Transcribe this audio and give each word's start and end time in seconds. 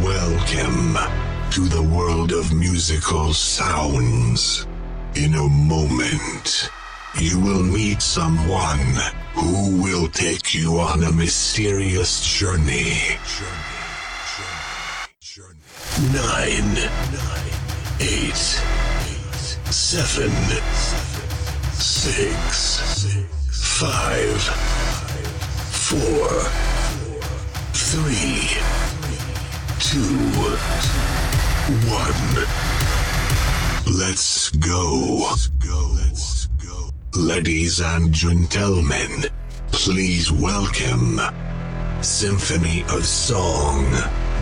Welcome 0.00 0.96
to 1.50 1.68
the 1.68 1.82
world 1.82 2.32
of 2.32 2.50
musical 2.54 3.34
sounds. 3.34 4.66
In 5.14 5.34
a 5.34 5.46
moment, 5.46 6.70
you 7.20 7.38
will 7.38 7.62
meet 7.62 8.00
someone 8.00 8.96
who 9.34 9.82
will 9.82 10.08
take 10.08 10.54
you 10.54 10.78
on 10.78 11.04
a 11.04 11.12
mysterious 11.12 12.24
journey. 12.38 13.18
Nine, 16.10 16.90
eight, 18.00 18.34
seven, 19.70 20.32
six, 21.74 22.80
five, 23.78 24.42
four, 25.70 26.28
three, 27.74 28.81
two, 29.82 29.98
one. 31.90 32.46
Let's 33.98 34.50
go. 34.50 35.28
Let's 35.96 36.46
go. 36.64 36.90
Ladies 37.14 37.80
and 37.80 38.12
gentlemen, 38.12 39.24
please 39.72 40.30
welcome 40.30 41.20
Symphony 42.00 42.82
of 42.90 43.04
Song, 43.04 43.86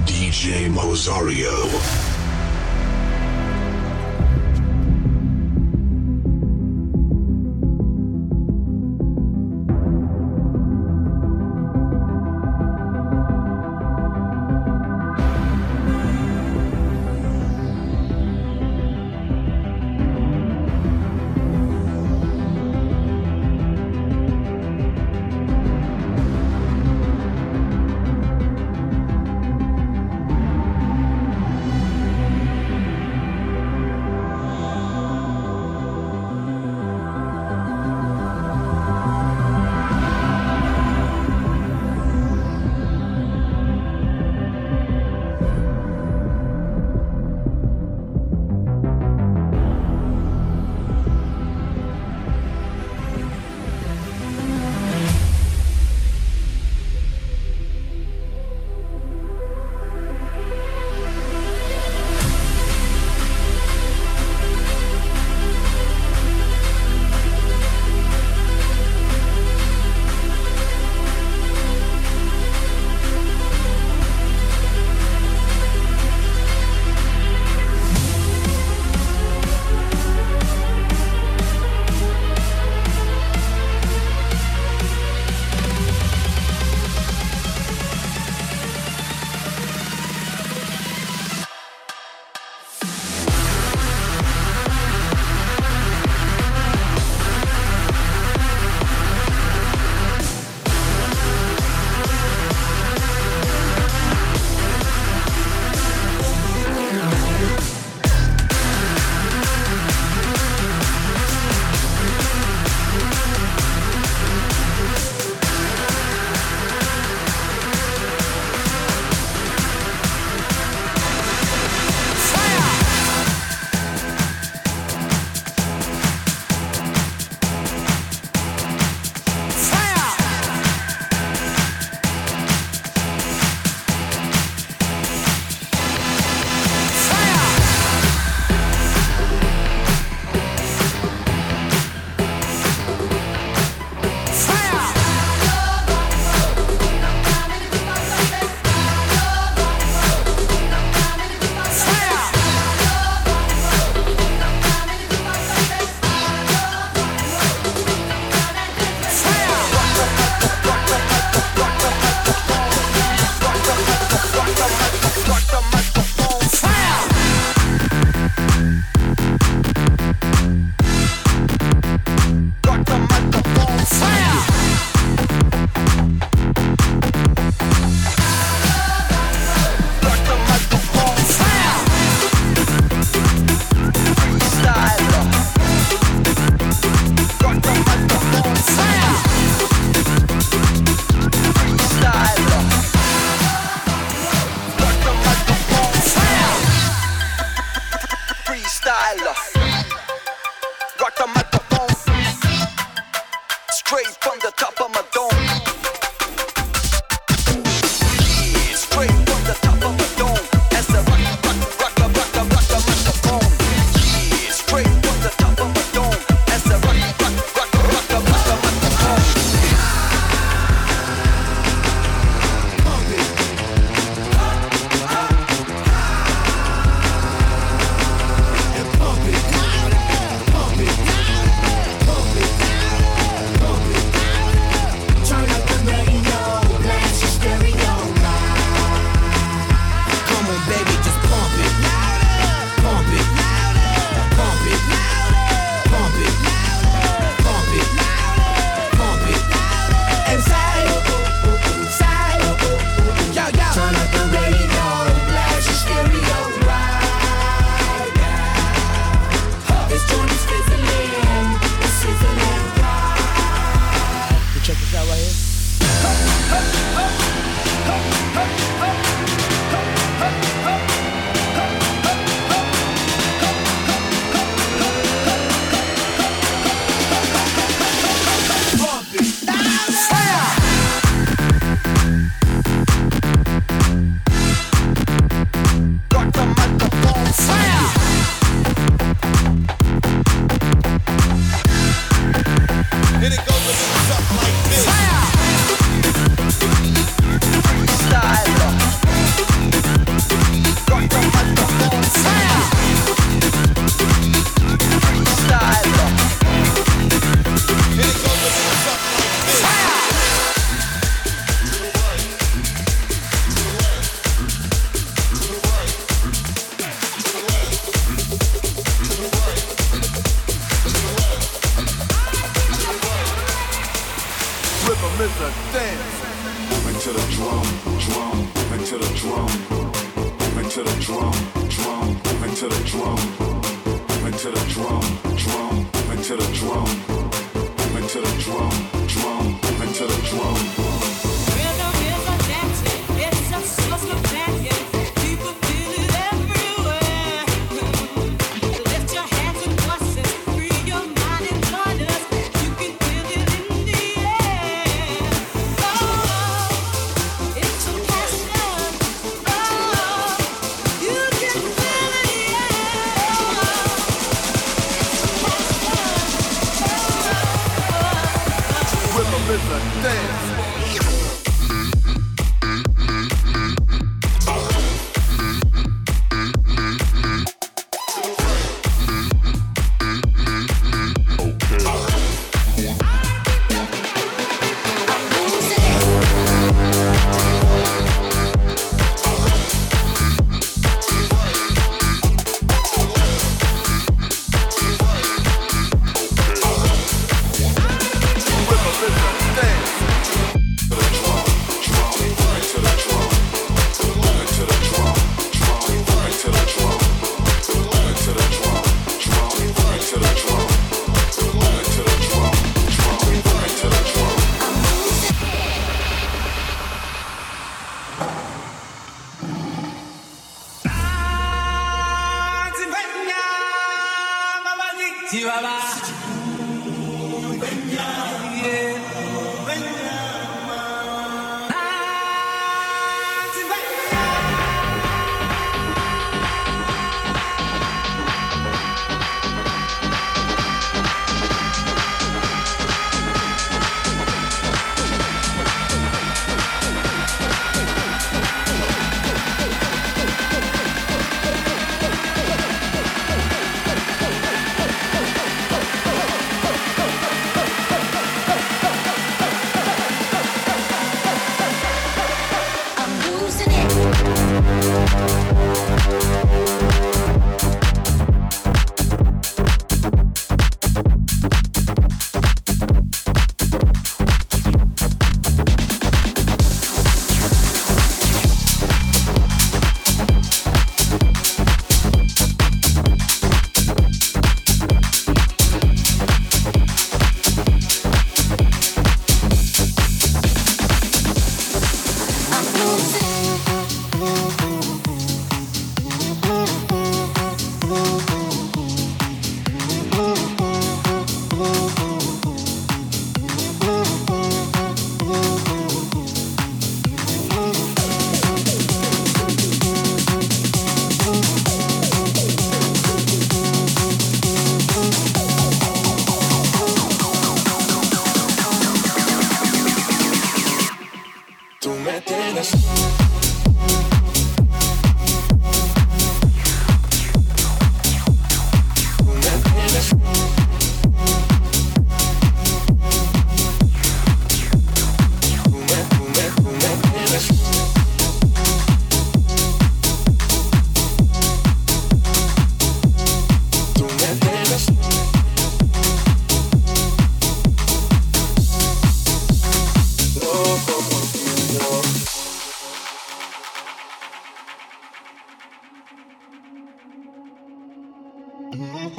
DJ 0.05 0.71
Mozario. 0.71 2.20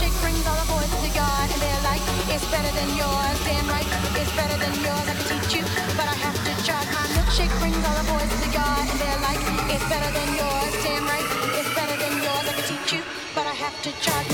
milkshake 0.00 0.22
brings 0.22 0.46
all 0.46 0.56
the 0.56 0.72
voices 0.72 1.08
to 1.08 1.14
God, 1.14 1.50
and 1.52 1.60
they're 1.60 1.84
like, 1.84 2.00
it's 2.32 2.44
better 2.50 2.72
than 2.72 2.88
yours. 2.96 3.36
Damn 3.44 3.68
right, 3.68 3.84
it's 4.16 4.34
better 4.34 4.56
than 4.56 4.72
yours. 4.80 5.04
I 5.04 5.14
can 5.14 5.26
teach 5.28 5.56
you, 5.56 5.62
but 5.96 6.08
I 6.08 6.16
have 6.24 6.38
to 6.40 6.52
charge. 6.64 6.88
My 6.88 7.04
milkshake 7.12 7.52
brings 7.60 7.76
all 7.84 7.96
the 8.00 8.08
voices 8.08 8.40
to 8.40 8.50
God, 8.50 8.80
and 8.80 8.98
they're 8.98 9.20
like, 9.20 9.40
it's 9.68 9.84
better 9.92 10.10
than 10.16 10.28
yours. 10.40 10.72
Damn 10.84 11.04
right, 11.04 11.26
it's 11.60 11.74
better 11.76 11.96
than 12.00 12.14
yours. 12.22 12.44
I 12.48 12.52
can 12.56 12.64
teach 12.64 12.92
you, 12.94 13.02
but 13.34 13.46
I 13.46 13.52
have 13.52 13.76
to 13.82 13.92
charge. 14.00 14.29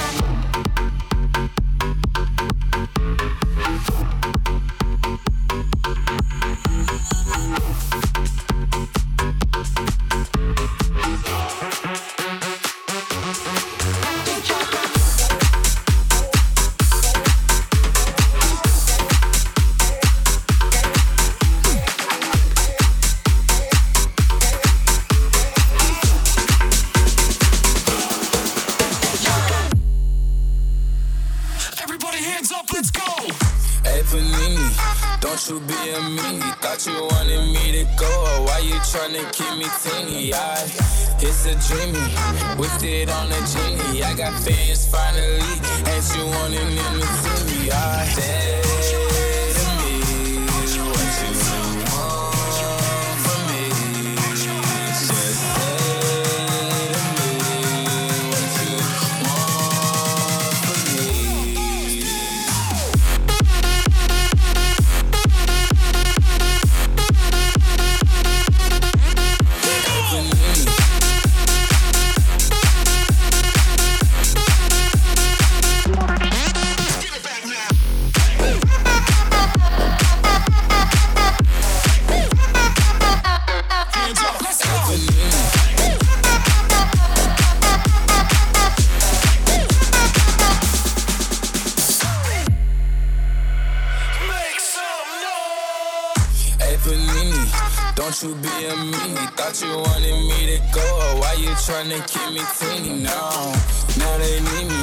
Thought 99.34 99.60
you 99.62 99.76
wanted 99.76 100.14
me 100.28 100.56
to 100.56 100.62
go, 100.72 101.18
why 101.20 101.34
you 101.34 101.48
tryna 101.50 101.98
keep 102.06 102.32
me 102.32 102.42
teeny 102.58 103.02
now? 103.02 103.52
Now 103.98 104.18
they 104.18 104.40
need 104.40 104.68
me, 104.68 104.82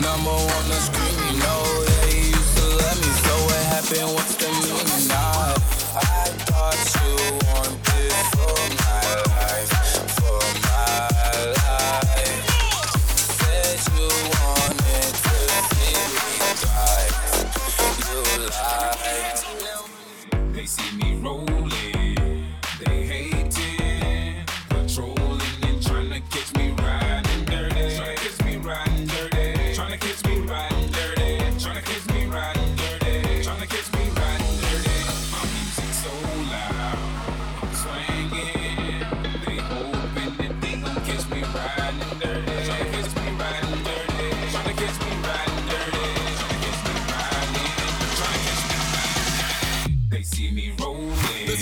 number 0.00 0.30
one 0.30 0.70
on 0.70 0.80
screen, 0.80 1.14
screaming, 1.14 1.38
"No, 1.38 1.84
they 1.84 2.18
used 2.30 2.56
to 2.58 2.64
love 2.80 3.00
me, 3.02 3.10
so 3.24 3.34
what 3.46 3.62
happened? 3.74 4.14
What's 4.14 4.34
the 4.36 4.48
meaning? 4.48 5.10
I, 5.10 5.54
I 5.96 6.28
thought 6.46 7.34
you. 7.34 7.39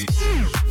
Peace. 0.06 0.67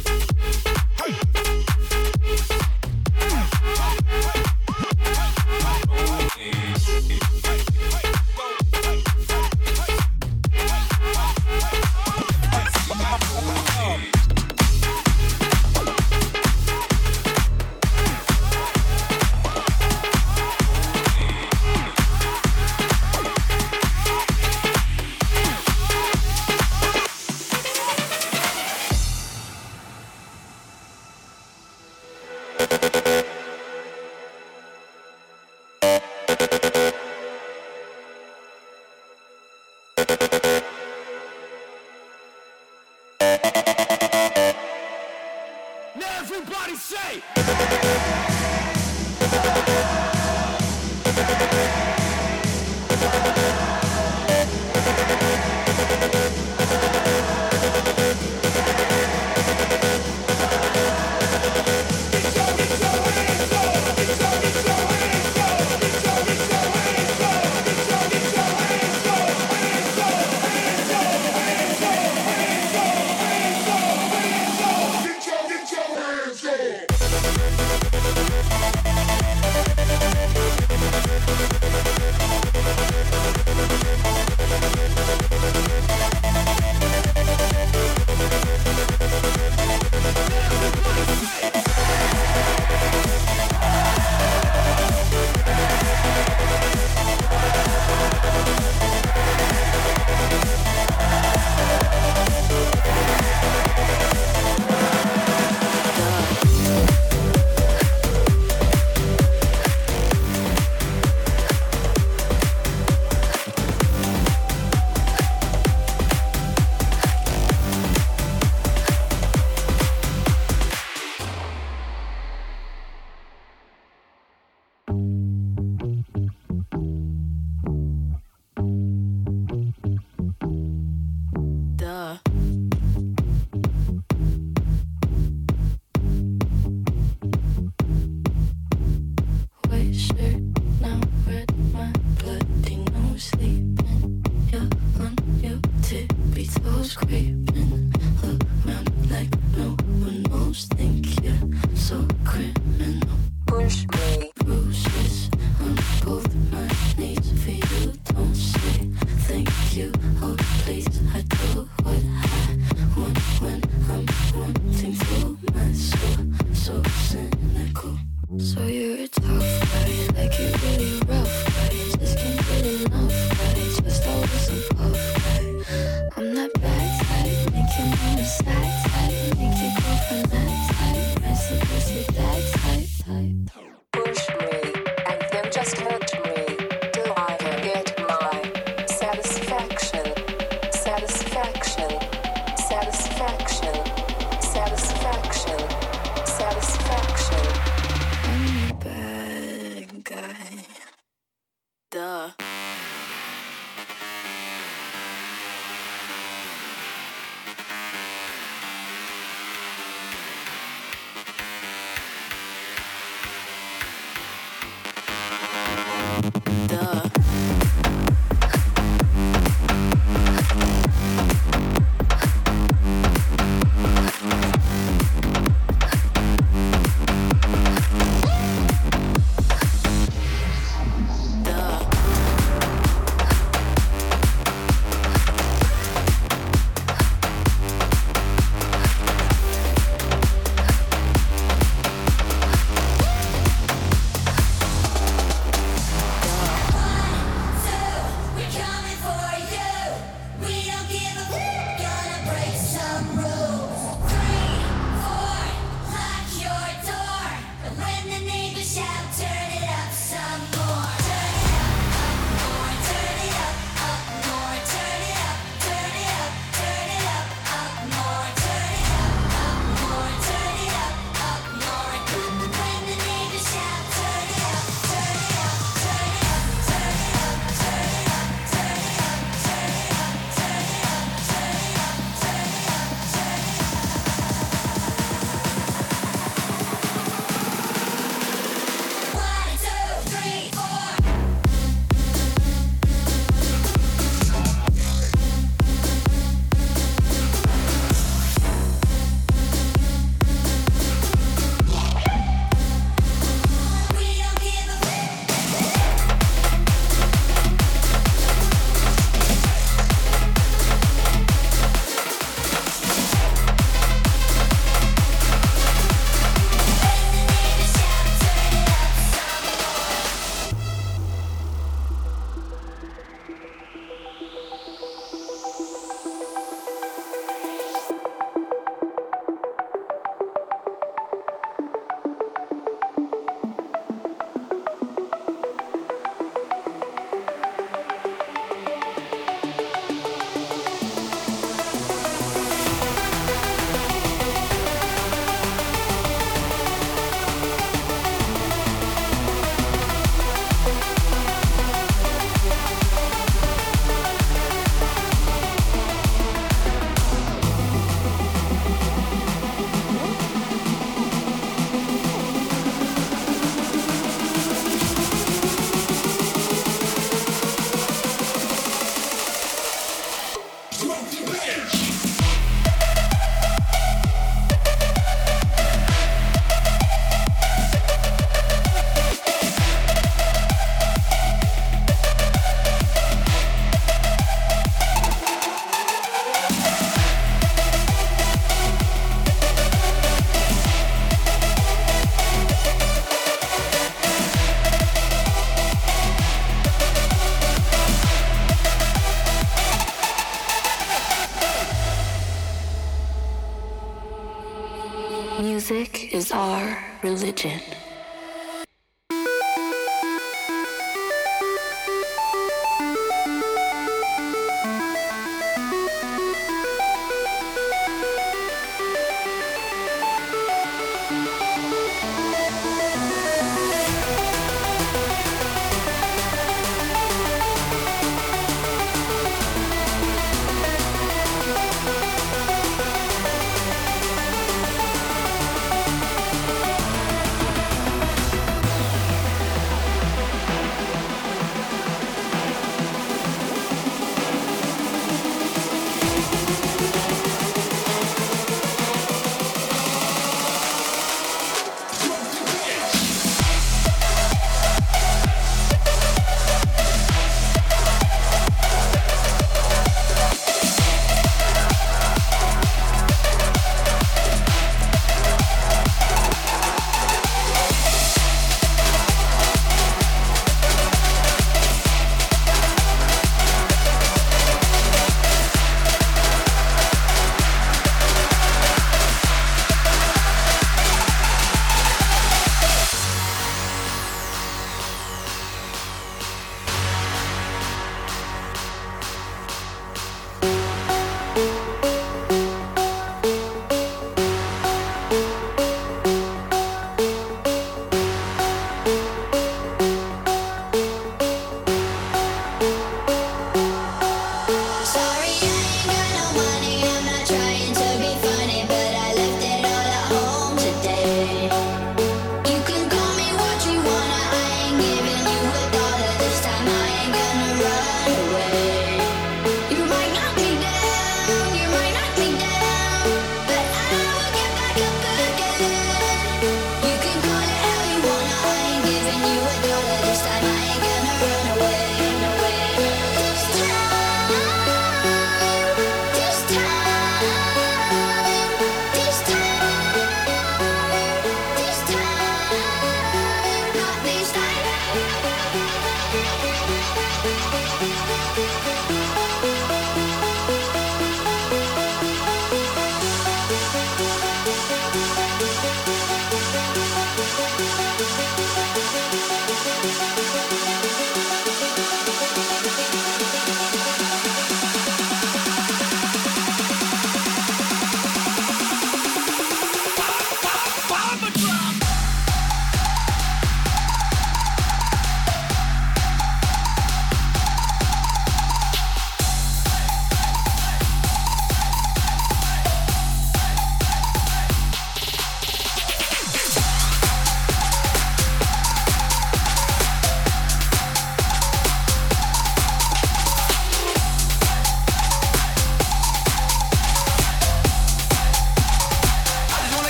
religion. 407.07 407.66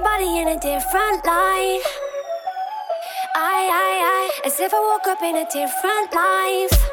Somebody 0.00 0.38
in 0.38 0.48
a 0.48 0.58
different 0.58 1.26
life. 1.26 1.88
I, 3.36 3.68
I, 3.68 3.92
I, 4.16 4.46
as 4.46 4.58
if 4.58 4.72
I 4.72 4.80
woke 4.80 5.06
up 5.06 5.20
in 5.20 5.36
a 5.36 5.44
different 5.44 6.14
life. 6.14 6.88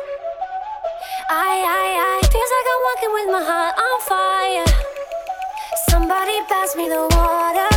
I, 1.30 1.56
I, 1.80 1.88
I, 2.04 2.28
feels 2.28 2.52
like 2.56 2.68
I'm 2.74 2.82
walking 2.90 3.14
with 3.14 3.30
my 3.32 3.44
heart 3.48 3.76
on 3.80 3.98
fire. 4.12 4.68
Somebody 5.90 6.36
pass 6.50 6.76
me 6.76 6.90
the 6.90 7.08
water. 7.16 7.77